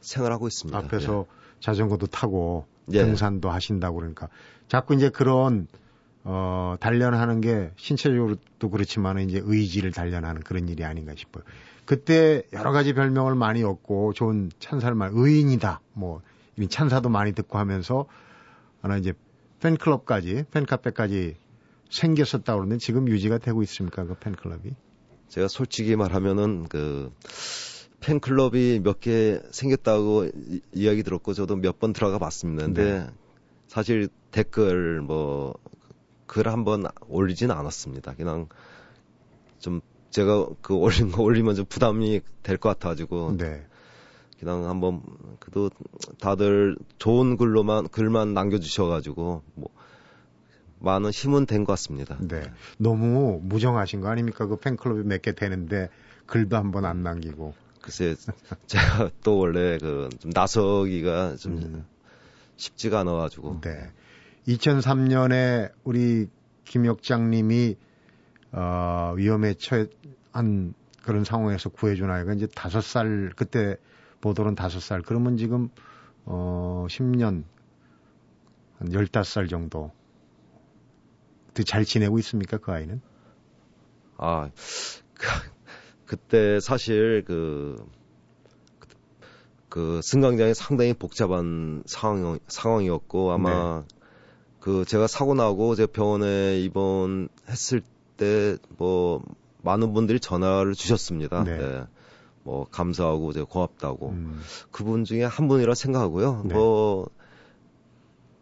[0.02, 0.76] 생활하고 있습니다.
[0.76, 1.60] 앞에서 예.
[1.60, 2.98] 자전거도 타고 예.
[3.04, 4.28] 등산도 하신다고 그러니까
[4.68, 5.68] 자꾸 이제 그런
[6.24, 11.44] 어 단련하는 게 신체적으로도 그렇지만 이제 의지를 단련하는 그런 일이 아닌가 싶어요.
[11.84, 16.22] 그때 여러 가지 별명을 많이 얻고 좋은 찬사를 많이 의인이다 뭐
[16.56, 18.06] 이런 찬사도 많이 듣고 하면서
[18.82, 19.12] 하나 이제
[19.60, 21.36] 팬클럽까지 팬카페까지
[21.90, 24.74] 생겼었다 그러는데 지금 유지가 되고 있습니까 그 팬클럽이?
[25.28, 27.10] 제가 솔직히 말하면은 그
[28.00, 32.64] 팬클럽이 몇 개 생겼다고 이, 이야기 들었고 저도 몇 번 들어가 봤습니다.
[32.66, 33.06] 근데 네.
[33.68, 35.54] 사실 댓글 뭐
[36.32, 38.14] 글 한번 올리진 않았습니다.
[38.14, 38.48] 그냥
[39.58, 43.66] 좀 제가 그 올린 거 올리면 좀 부담이 될 것 같아가지고 네.
[44.40, 45.02] 그냥 한번
[45.40, 45.68] 그래도
[46.20, 49.68] 다들 좋은 글로만 글만 남겨주셔가지고 뭐
[50.78, 52.16] 많은 힘은 된 것 같습니다.
[52.20, 52.50] 네.
[52.78, 54.46] 너무 무정하신 거 아닙니까?
[54.46, 55.90] 그 팬클럽이 몇 개 되는데
[56.24, 57.52] 글도 한번 안 남기고.
[57.82, 58.16] 글쎄,
[58.66, 61.84] 제가 또 원래 그 좀 나서기가 좀 음.
[62.56, 63.60] 쉽지가 않아가지고.
[63.60, 63.90] 네.
[64.48, 66.28] 2003년에 우리
[66.64, 67.76] 김역장님이
[68.52, 73.76] 어, 위험에 처한 그런 상황에서 구해준 아이가 이제 다섯 살 그때
[74.20, 75.68] 보도는 다섯 살 그러면 지금
[76.24, 77.44] 어 10년
[78.78, 79.90] 한 열다섯 살 정도
[81.66, 83.00] 잘 지내고 있습니까 그 아이는?
[84.16, 84.50] 아
[85.14, 85.26] 그,
[86.06, 87.84] 그때 사실 그,
[89.68, 94.01] 그 승강장이 상당히 복잡한 상황, 상황이었고 아마 네.
[94.62, 97.82] 그 제가 사고 나고 제가 병원에 입원했을
[98.16, 99.22] 때 뭐
[99.62, 101.42] 많은 분들이 전화를 주셨습니다.
[101.42, 101.58] 네.
[101.58, 101.84] 네.
[102.44, 104.40] 뭐 감사하고 제가 고맙다고 음.
[104.70, 106.42] 그분 중에 한 분이라 생각하고요.
[106.44, 106.54] 네.
[106.54, 107.08] 뭐뭐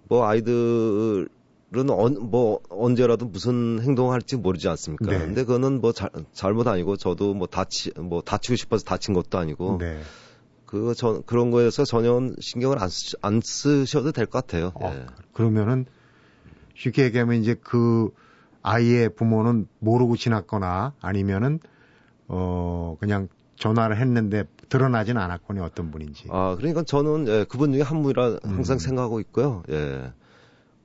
[0.08, 1.28] 뭐 아이들
[1.76, 5.06] 은 언, 뭐 언제라도 무슨 행동을 할지 모르지 않습니까?
[5.06, 5.18] 네.
[5.20, 9.78] 근데 그거는 뭐 잘, 잘못 아니고 저도 뭐 다치 뭐 다치고 싶어서 다친 것도 아니고
[9.78, 10.00] 네.
[10.66, 14.72] 그거 전 그런 거에서 전혀 신경을 안, 쓰, 안 쓰셔도 될 것 같아요.
[14.74, 15.06] 어, 예.
[15.32, 15.86] 그러면은
[16.80, 18.10] 쉽게 얘기하면 이제 그
[18.62, 21.60] 아이의 부모는 모르고 지났거나 아니면은
[22.26, 26.28] 어 그냥 전화를 했는데 드러나진 않았거니 어떤 분인지.
[26.30, 28.78] 아 그러니까 저는 예, 그분 중에 한 분이라 항상 음.
[28.78, 29.62] 생각하고 있고요.
[29.70, 30.12] 예.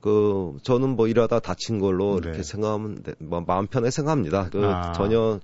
[0.02, 2.28] 그 저는 뭐 일하다 다친 걸로 네.
[2.28, 4.50] 이렇게 생각하면 뭐 마음 편하게 생각합니다.
[4.50, 4.92] 그 아.
[4.92, 5.40] 전혀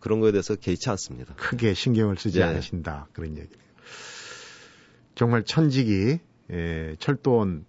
[0.00, 1.34] 그런 거에 대해서 개의치 않습니다.
[1.34, 2.44] 크게 신경을 쓰지 예.
[2.44, 3.62] 않으신다 그런 얘기네요.
[5.14, 6.18] 정말 천직이
[6.50, 7.66] 예, 철도원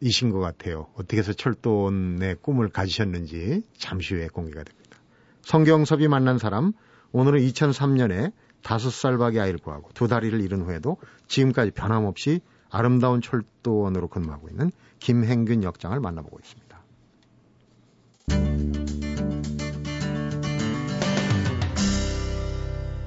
[0.00, 0.86] 이신 것 같아요.
[0.94, 4.96] 어떻게 해서 철도원의 꿈을 가지셨는지 잠시 후에 공개가 됩니다.
[5.42, 6.72] 성경섭이 만난 사람
[7.12, 8.32] 오늘은 2003년에
[8.62, 10.96] 다섯 살 밖의 아이를 구하고 두 다리를 잃은 후에도
[11.28, 16.70] 지금까지 변함없이 아름다운 철도원으로 근무하고 있는 김행균 역장을 만나보고 있습니다.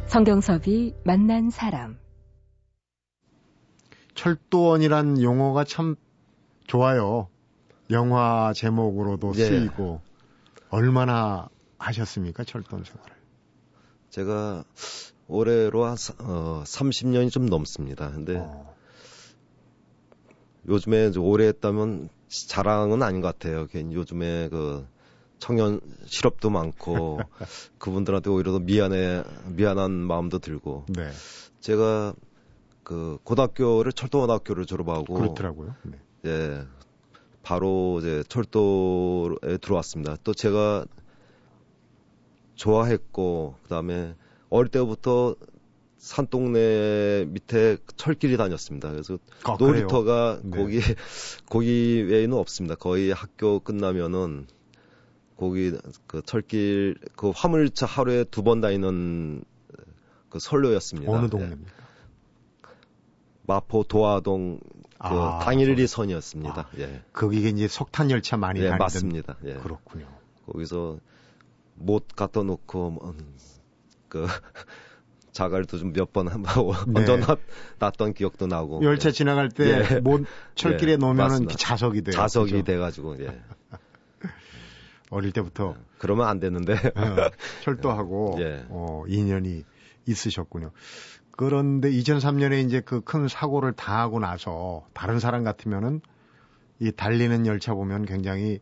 [0.08, 1.98] 성경섭이 만난 사람
[4.14, 5.96] 철도원이란 용어가 참
[6.68, 7.28] 좋아요.
[7.90, 9.46] 영화 제목으로도 예.
[9.46, 10.02] 쓰이고
[10.70, 13.16] 얼마나 하셨습니까 철도원 생활을?
[14.10, 14.64] 제가
[15.28, 18.12] 올해로 한 어, 30년이 좀 넘습니다.
[18.12, 18.76] 근데 어.
[20.68, 22.10] 요즘에 오래 했다면
[22.48, 23.68] 자랑은 아닌 것 같아요.
[23.68, 24.88] 괜히 요즘에 그
[25.40, 27.20] 청년 실업도 많고
[27.78, 30.86] 그분들한테 오히려 더 미안해 미안한 마음도 들고.
[30.90, 31.12] 네.
[31.60, 32.14] 제가
[32.84, 35.76] 그 고등학교를 철도고등학교를 졸업하고 그렇더라고요.
[35.84, 35.98] 네.
[36.26, 36.66] 예.
[37.42, 40.18] 바로 이제 철도에 들어왔습니다.
[40.24, 40.86] 또 제가
[42.56, 44.16] 좋아했고 그다음에
[44.50, 45.36] 어릴 때부터
[45.98, 48.92] 산 동네 밑에 철길이 다녔습니다.
[48.92, 50.58] 그래서 아, 놀이터가 네.
[50.58, 50.80] 거기
[51.50, 52.76] 거기 외에는 없습니다.
[52.76, 54.48] 거의 학교 끝나면은
[55.38, 55.74] 거기
[56.08, 59.44] 그 철길 그 화물차 하루에 두 번 다니는
[60.30, 61.12] 그 선로였습니다.
[61.12, 61.72] 어느 동네입니까?
[61.78, 61.83] 네.
[63.46, 64.60] 마포 도화동
[65.00, 66.62] 그 아, 당일리 선이었습니다.
[66.62, 67.02] 아, 예.
[67.12, 69.36] 거기 이제 석탄 열차 많이 예, 다니던 맞습니다.
[69.46, 69.54] 예.
[69.56, 70.08] 그렇군요.
[70.46, 71.00] 거기서
[71.76, 73.16] 못 갖다 놓고 뭐,
[74.08, 74.26] 그
[75.34, 76.54] 자갈도 좀 몇 번 한번
[76.94, 77.02] 네.
[77.02, 78.82] 얹어놨던 기억도 나고.
[78.84, 79.12] 열차 예.
[79.12, 80.26] 지나갈 때못 예.
[80.56, 80.98] 철길에 예.
[80.98, 82.14] 놓으면은 자석이 돼요.
[82.16, 82.64] 자석이 그죠?
[82.64, 83.42] 돼가지고 예.
[85.10, 85.82] 어릴 때부터 예.
[85.98, 87.30] 그러면 안 되는데 어,
[87.64, 88.66] 철도하고 예.
[88.70, 89.64] 어, 인연이
[90.06, 90.72] 있으셨군요.
[91.36, 96.02] 그런데 2003년에 이제 그 큰 사고를 당하고 나서 다른 사람 같으면은
[96.80, 98.60] 이 달리는 열차 보면 굉장히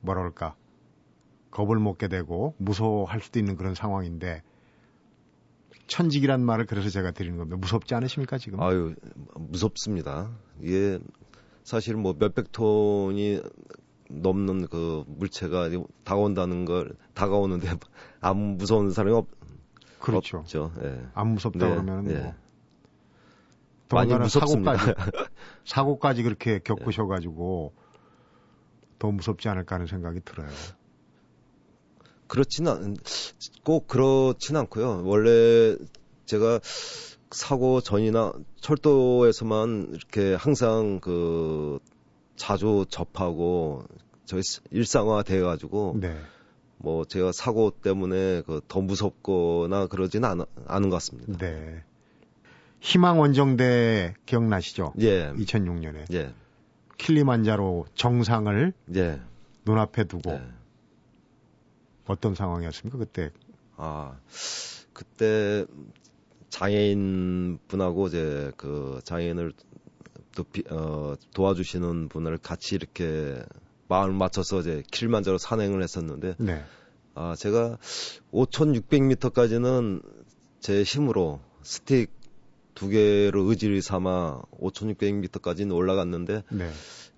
[0.00, 0.54] 뭐랄까
[1.50, 4.42] 겁을 먹게 되고 무서워할 수도 있는 그런 상황인데
[5.86, 7.56] 천직이란 말을 그래서 제가 드리는 겁니다.
[7.56, 8.60] 무섭지 않으십니까 지금?
[8.60, 8.94] 아유
[9.34, 10.30] 무섭습니다.
[10.60, 10.98] 이게
[11.62, 13.42] 사실 뭐 몇백 톤이
[14.10, 15.68] 넘는 그 물체가
[16.04, 17.68] 다가온다는 걸 다가오는데
[18.20, 19.26] 아무 무서운 사람이 없
[20.00, 20.38] 그렇죠.
[20.38, 20.72] 없죠.
[20.82, 21.06] 예.
[21.14, 22.14] 안 무섭다 네, 그러면 예.
[22.20, 22.34] 뭐
[23.90, 24.76] 많이 무섭습니다.
[24.76, 25.28] 사고까지
[25.64, 27.72] 사고까지 그렇게 겪으셔가지고
[28.98, 30.48] 더 무섭지 않을까 하는 생각이 들어요.
[32.26, 32.96] 그렇지는 않,
[33.64, 35.02] 꼭 그렇진 않고요.
[35.04, 35.76] 원래
[36.26, 36.60] 제가
[37.30, 41.78] 사고 전이나 철도에서만 이렇게 항상 그
[42.36, 43.84] 자주 접하고
[44.24, 46.16] 저희 일상화 돼 가지고 네.
[46.78, 51.36] 뭐 제가 사고 때문에 그 더 무섭거나 그러지는 않, 않은 것 같습니다.
[51.38, 51.82] 네.
[52.80, 54.94] 희망 원정대 기억나시죠?
[55.00, 55.32] 예.
[55.32, 56.32] 2006년에 예.
[56.96, 59.20] 킬리만자로 정상을 예.
[59.64, 60.42] 눈앞에 두고 예.
[62.06, 63.30] 어떤 상황이었습니까 그때?
[63.76, 64.16] 아,
[64.92, 65.66] 그때
[66.48, 69.52] 장애인 분하고 이제 그 장애인을
[70.34, 73.42] 도피, 어, 도와주시는 분을 같이 이렇게
[73.88, 76.62] 마음을 맞춰서 이제 킬만자로 산행을 했었는데, 네.
[77.14, 77.78] 아, 제가
[78.32, 80.02] 5,600m까지는
[80.60, 82.10] 제 힘으로 스틱
[82.74, 86.70] 두 개로 의지를 삼아 5,600m까지는 올라갔는데, 네.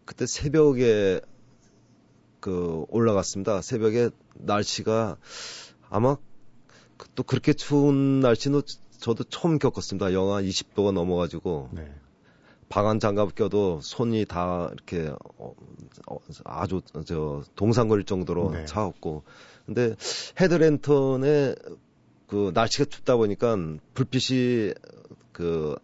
[0.05, 1.21] 그때 새벽에
[2.41, 3.61] 그 올라갔습니다.
[3.63, 5.19] 새벽에 날씨가
[5.91, 6.17] 아마
[6.97, 8.63] 그또 그렇게 추운 날씨는
[8.99, 10.13] 저도 처음 겪었습니다.
[10.13, 11.95] 영하 20도가 넘어가지고 네.
[12.71, 15.53] 방한 장갑 껴도 손이 다 이렇게 어,
[16.07, 18.65] 어, 아주 저 동상거릴 정도로 네.
[18.65, 19.25] 차갑고
[19.67, 19.97] 근데
[20.41, 21.57] 헤드랜턴에
[22.29, 23.57] 그 날씨가 춥다 보니까
[23.95, 24.73] 불빛이
[25.33, 25.75] 그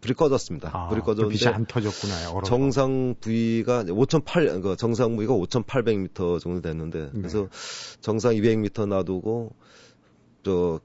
[0.00, 0.70] 불이 꺼졌습니다.
[0.72, 2.32] 아, 불이 불빛이 꺼졌는데 안 터졌구나.
[2.32, 2.42] 얼어.
[2.42, 7.10] 정상 부위가 5,800, 그 정상 부위가 5,800m 정도 됐는데, 네.
[7.12, 7.48] 그래서
[8.00, 9.52] 정상 200m 놔두고,
[10.44, 10.80] 저,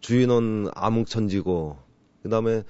[0.00, 1.76] 주인은 암흑천지고,
[2.22, 2.62] 그 다음에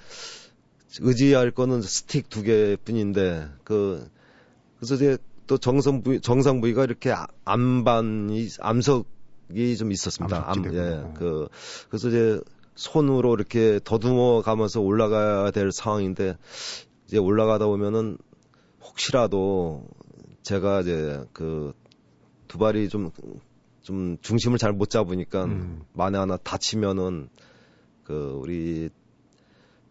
[1.01, 4.09] 의지할 거는 스틱 두 개 뿐인데, 그,
[4.79, 10.37] 그래서 이제 또 정상 부위, 정상 부위가 이렇게 아- 암반이, 암석이 좀 있었습니다.
[10.39, 11.09] 암, 암석지대구나.
[11.11, 11.49] 예, 그,
[11.89, 12.41] 그래서 이제
[12.75, 16.37] 손으로 이렇게 더듬어 가면서 올라가야 될 상황인데
[17.07, 18.17] 이제 올라가다 보면은
[18.83, 19.87] 혹시라도
[20.43, 21.73] 제가 이제 그
[22.51, 23.13] 두 발이 좀,
[23.81, 25.83] 좀 중심을 잘 못 잡으니까 음.
[25.93, 27.29] 만에 하나 다치면은
[28.03, 28.91] 그 우리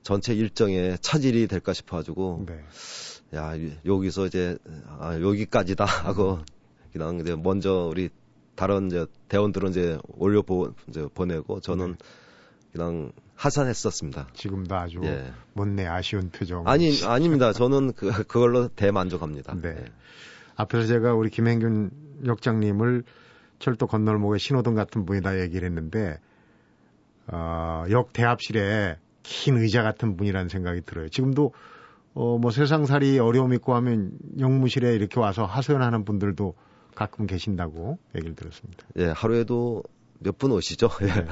[0.09, 2.59] 전체 일정에 차질이 될까 싶어가지고 네.
[3.35, 6.39] 야 이- 여기서 이제 아, 여기까지다 하고
[6.91, 8.09] 그냥 이제 먼저 우리
[8.55, 11.95] 다른 이제 대원들은 이제 올려 보 이제 보내고 저는
[12.71, 14.29] 그냥 하산했었습니다.
[14.33, 15.31] 지금도 아주 예.
[15.53, 16.67] 못내 아쉬운 표정.
[16.67, 17.53] 아니 아닙니다.
[17.53, 19.53] 저는 그 그걸로 대만족합니다.
[19.61, 19.75] 네.
[19.77, 19.85] 예.
[20.55, 21.91] 앞에서 제가 우리 김행균
[22.25, 23.03] 역장님을
[23.59, 26.17] 철도 건널목의 신호등 같은 분이다 얘기를 했는데
[27.27, 31.09] 어, 역 대합실에 긴 의자 같은 분이라는 생각이 들어요.
[31.09, 31.53] 지금도
[32.13, 36.53] 어, 뭐 세상살이 어려움 있고 하면 영무실에 이렇게 와서 하소연하는 분들도
[36.95, 38.85] 가끔 계신다고 얘기를 들었습니다.
[38.97, 39.83] 예, 하루에도
[40.21, 40.89] 몇 분 오시죠?
[41.03, 41.05] 예.
[41.05, 41.25] 네.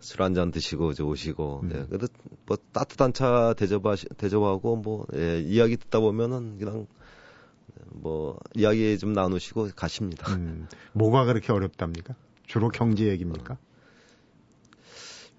[0.00, 1.60] 술 한 잔 드시고 이제 오시고.
[1.64, 1.70] 음.
[1.74, 1.86] 예.
[1.86, 2.08] 그래도
[2.46, 6.86] 뭐 따뜻한 차 대접하시 대접하고 뭐 예, 이야기 듣다 보면은 그냥
[7.90, 10.32] 뭐 이야기 좀 나누시고 가십니다.
[10.34, 12.14] 음, 뭐가 그렇게 어렵답니까?
[12.46, 13.58] 주로 경제 얘기입니까?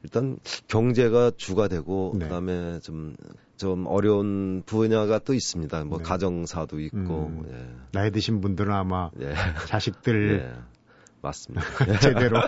[0.04, 0.38] 일단
[0.68, 2.26] 경제가 주가 되고 네.
[2.26, 5.86] 그다음에 좀좀 어려운 분야가 또 있습니다.
[5.86, 6.04] 뭐 네.
[6.04, 7.28] 가정사도 있고.
[7.28, 7.86] 음.
[7.92, 9.30] 나이 드신 분들은 아마 예.
[9.30, 9.36] 예.
[9.68, 10.74] 자식들 예.
[11.22, 11.66] 맞습니다.
[12.02, 12.42] 제대로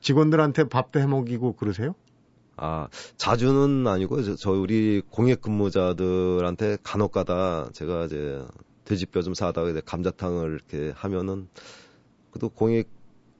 [0.00, 1.94] 직원들한테 밥도 해먹이고 그러세요?
[2.56, 8.44] 아, 자주는 아니고, 저, 저 우리 공익 근무자들한테 간혹 가다 제가 이제
[8.84, 11.48] 돼지뼈 좀 사다가 이제 감자탕을 이렇게 하면은,
[12.30, 12.88] 그래도 공익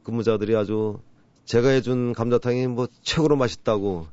[0.03, 0.99] 근무자들이 아주
[1.45, 4.07] 제가 해준 감자탕이 뭐 최고로 맛있다고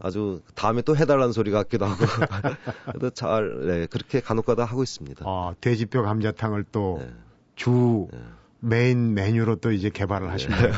[0.00, 2.04] 아주 다음에 또 해달라는 소리 같기도 하고.
[2.86, 5.24] 그래도 잘, 네, 그렇게 간혹 가다 하고 있습니다.
[5.26, 7.10] 아, 돼지뼈 감자탕을 또 네.
[7.56, 8.20] 주 네.
[8.60, 10.72] 메인 메뉴로 또 이제 개발을 하신 거예요.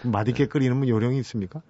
[0.00, 1.62] 그럼 맛있게 끓이는 뭐 요령이 있습니까?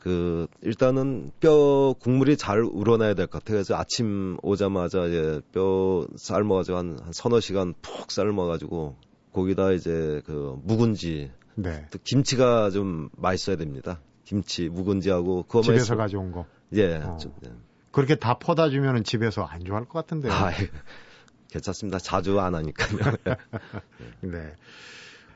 [0.00, 3.56] 그 일단은 뼈 국물이 잘 우러나야 될 것 같아요.
[3.56, 8.96] 그래서 아침 오자마자 이제 뼈 삶아가지고 한, 한 서너 시간 푹 삶아가지고
[9.32, 11.30] 거기다 이제 그 묵은지
[11.62, 11.86] 네.
[11.90, 14.00] 또 김치가 좀 맛있어야 됩니다.
[14.24, 16.46] 김치 묵은지하고 그거만 집에서 있으면- 가져온 거.
[16.74, 17.16] 예, 어.
[17.16, 17.50] 좀, 예.
[17.90, 20.32] 그렇게 다 퍼다 주면은 집에서 안 좋아할 것 같은데요.
[20.32, 20.56] 아, 예.
[21.50, 21.98] 괜찮습니다.
[21.98, 22.98] 자주 안 하니까요.
[24.22, 24.54] 네.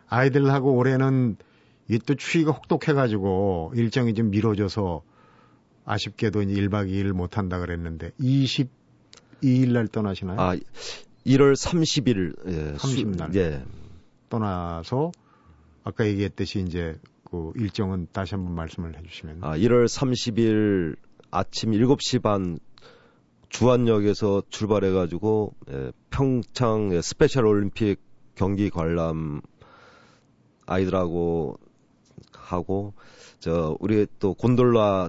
[0.08, 1.36] 아이들하고 올해는
[1.88, 5.02] 이또 추위가 혹독해가지고 일정이 좀 미뤄져서
[5.84, 10.40] 아쉽게도 이제 1박 2일 못 한다 그랬는데 22일 날 떠나시나요?
[10.40, 10.54] 아,
[11.26, 12.36] 1월 30일
[12.74, 13.34] 예, 30 날.
[13.34, 13.64] 예.
[14.28, 15.10] 떠나서
[15.84, 19.38] 아까 얘기했듯이 이제 그 일정은 다시 한번 말씀을 해주시면.
[19.42, 20.96] 아, 1월 30일
[21.30, 22.58] 아침 7시 반
[23.50, 28.00] 주안역에서 출발해가지고 예, 평창 예, 스페셜 올림픽
[28.34, 29.42] 경기 관람
[30.66, 31.58] 아이들하고
[32.32, 32.94] 하고
[33.38, 35.08] 저 우리 또 곤돌라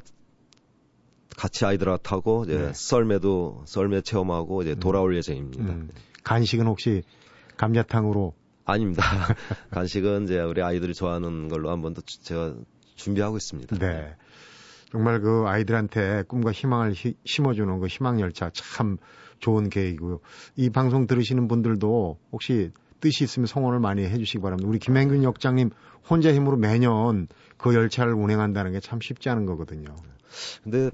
[1.38, 2.72] 같이 아이들하고 타고 이제 네.
[2.74, 5.64] 썰매도 썰매 체험하고 이제 돌아올 예정입니다.
[5.64, 5.90] 음,
[6.24, 7.04] 간식은 혹시
[7.58, 8.34] 감자탕으로
[8.66, 9.04] 아닙니다.
[9.72, 12.56] 간식은 이제 우리 아이들이 좋아하는 걸로 한번 더 주- 제가
[12.96, 13.78] 준비하고 있습니다.
[13.78, 14.16] 네.
[14.92, 18.98] 정말 그 아이들한테 꿈과 희망을 히- 심어주는 그 희망 열차 참
[19.40, 20.20] 좋은 계획이고요.
[20.56, 24.68] 이 방송 들으시는 분들도 혹시 뜻이 있으면 성원을 많이 해주시기 바랍니다.
[24.70, 25.70] 우리 김행균 역장님
[26.10, 29.96] 혼자 힘으로 매년 그 열차를 운행한다는 게 참 쉽지 않은 거거든요.
[30.64, 30.90] 근데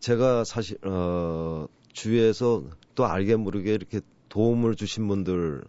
[0.00, 5.62] 제가 사실 어 주위에서 또 알게 모르게 이렇게 도움을 주신 분들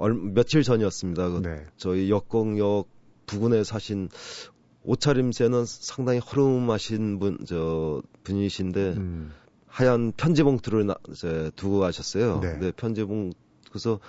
[0.00, 1.28] 얼, 며칠 전이었습니다.
[1.28, 1.66] 그 네.
[1.76, 2.88] 저희 역공역
[3.26, 4.08] 부근에 사신
[4.82, 9.32] 옷차림새는 상당히 허름하신 분, 저, 분이신데, 음,
[9.66, 12.40] 하얀 편지 봉투를 나, 이제 두고 가셨어요.
[12.40, 12.52] 네.
[12.52, 13.30] 근데 편지 봉,
[13.68, 14.00] 그래서,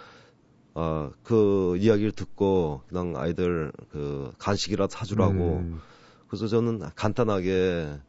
[0.75, 5.57] 아, 그 이야기를 듣고, 그냥 아이들 그 간식이라도 사주라고.
[5.57, 5.81] 음,
[6.29, 7.99] 그래서 저는 간단하게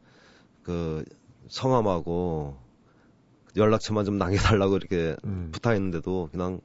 [0.62, 1.04] 그
[1.48, 2.56] 성함하고
[3.56, 5.48] 연락처만 좀 남겨달라고 이렇게 음.
[5.50, 6.60] 부탁했는데도 그냥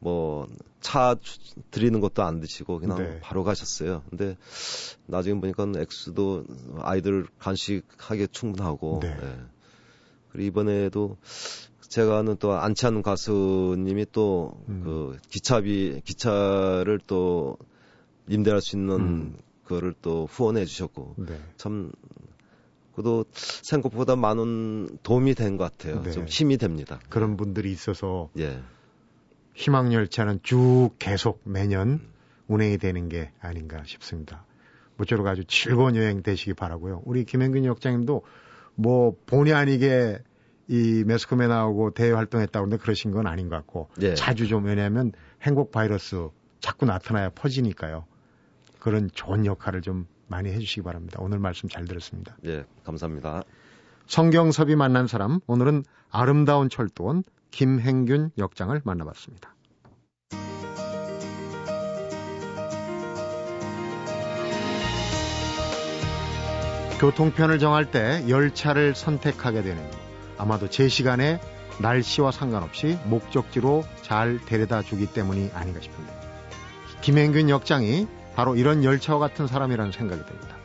[0.00, 0.46] 뭐
[0.80, 1.14] 차
[1.70, 3.20] 드리는 것도 안 드시고 그냥 네.
[3.20, 4.02] 바로 가셨어요.
[4.08, 4.36] 근데
[5.06, 6.44] 나중에 보니까 액수도
[6.78, 9.08] 아이들 간식하게 충분하고 네.
[9.08, 9.38] 예.
[10.32, 11.16] 그리고 이번에도
[11.80, 14.82] 제가 아는 또 안치한 가수님이 또 음.
[14.84, 17.58] 그 기차비 기차를 또
[18.28, 19.38] 임대할 수 있는 음.
[19.64, 21.38] 그거를 또 후원해 주셨고 네.
[21.56, 21.92] 참
[22.94, 26.02] 그도 생각보다 많은 도움이 된 것 같아요.
[26.02, 26.10] 네.
[26.10, 27.00] 좀 힘이 됩니다.
[27.08, 28.60] 그런 분들이 있어서 예.
[29.60, 32.00] 희망 열차는 쭉 계속 매년
[32.48, 34.46] 운행이 되는 게 아닌가 싶습니다.
[34.96, 37.02] 모쪼록 아주 즐거운 여행 되시기 바라고요.
[37.04, 38.22] 우리 김행균 역장님도
[38.76, 40.18] 뭐 본의 아니게
[40.66, 44.14] 이 매스컴에 나오고 대외 활동했다고 하는데 그러신 건 아닌 것 같고 예.
[44.14, 46.28] 자주 좀 왜냐하면 행복 바이러스
[46.60, 48.06] 자꾸 나타나야 퍼지니까요.
[48.78, 51.18] 그런 좋은 역할을 좀 많이 해주시기 바랍니다.
[51.20, 52.34] 오늘 말씀 잘 들었습니다.
[52.46, 53.42] 예, 감사합니다.
[54.06, 59.54] 성경섭이 만난 사람 오늘은 아름다운 철도원 김행균 역장을 만나봤습니다.
[67.00, 69.82] 교통편을 정할 때 열차를 선택하게 되는.
[70.36, 71.40] 아마도 제 시간에
[71.80, 76.12] 날씨와 상관없이 목적지로 잘 데려다 주기 때문이 아닌가 싶은데
[77.00, 80.56] 김행균 역장이 바로 이런 열차와 같은 사람이라는 생각이 듭니다.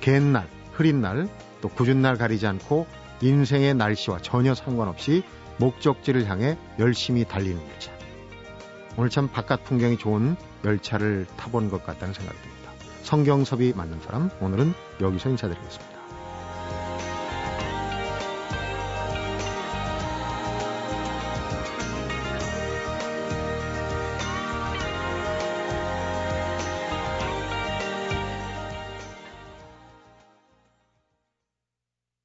[0.00, 1.28] 갠 날, 흐린 날,
[1.60, 2.86] 또 굳은 날 가리지 않고
[3.22, 5.22] 인생의 날씨와 전혀 상관없이
[5.58, 7.92] 목적지를 향해 열심히 달리는 열차.
[8.96, 12.72] 오늘 참 바깥 풍경이 좋은 열차를 타본 것 같다는 생각이 듭니다.
[13.02, 15.97] 성경섭이 맞는 사람, 오늘은 여기서 인사드리겠습니다.